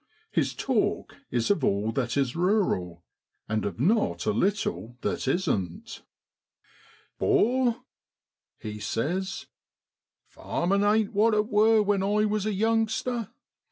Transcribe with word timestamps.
His 0.31 0.55
talk 0.55 1.15
is 1.29 1.51
of 1.51 1.63
all 1.63 1.91
that 1.91 2.17
is 2.17 2.35
rural, 2.35 3.03
and 3.47 3.63
of 3.65 3.79
not 3.79 4.25
a 4.25 4.31
little 4.33 4.97
that 5.01 5.27
isn't.' 5.27 6.01
'Bor,' 7.19 7.83
he 8.57 8.79
says,' 8.79 9.45
farmin' 10.35 10.83
ain't 10.83 11.13
what 11.13 11.35
it 11.35 11.45
wor 11.45 11.83
when 11.83 12.01
I 12.01 12.25
was 12.25 12.47
a 12.47 12.51
youngster. 12.53 13.29